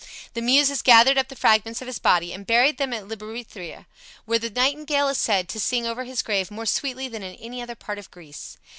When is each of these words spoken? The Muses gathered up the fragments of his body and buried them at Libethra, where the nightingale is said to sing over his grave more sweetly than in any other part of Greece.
The 0.33 0.41
Muses 0.41 0.81
gathered 0.81 1.19
up 1.19 1.27
the 1.27 1.35
fragments 1.35 1.79
of 1.79 1.85
his 1.85 1.99
body 1.99 2.33
and 2.33 2.43
buried 2.47 2.77
them 2.79 2.91
at 2.91 3.07
Libethra, 3.07 3.85
where 4.25 4.39
the 4.39 4.49
nightingale 4.49 5.09
is 5.09 5.19
said 5.19 5.47
to 5.49 5.59
sing 5.59 5.85
over 5.85 6.05
his 6.05 6.23
grave 6.23 6.49
more 6.49 6.65
sweetly 6.65 7.07
than 7.07 7.21
in 7.21 7.35
any 7.35 7.61
other 7.61 7.75
part 7.75 7.99
of 7.99 8.09
Greece. 8.09 8.57